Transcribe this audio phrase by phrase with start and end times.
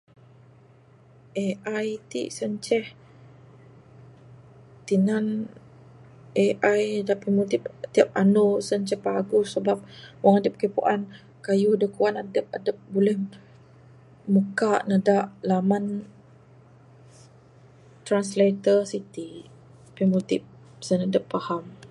[1.45, 2.87] AI ti sien inceh
[4.87, 5.25] tinan
[6.65, 9.77] AI da pimudip adup tiap anu sien ceh paguh sebab
[10.23, 11.01] wang adup kaii puan
[11.45, 12.15] kayuh da kuan
[12.57, 13.17] adup buleh
[14.33, 15.17] muka nuh da
[15.49, 15.85] laman
[18.07, 19.27] translator siti
[19.95, 20.43] pimudip
[20.87, 21.65] sen adup faham.